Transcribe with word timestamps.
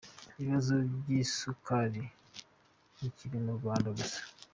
Ikibazo 0.27 0.73
cy’isukari 1.03 2.03
ntikiri 2.95 3.37
mu 3.45 3.51
Rwanda 3.57 3.89
gusa. 3.97 4.21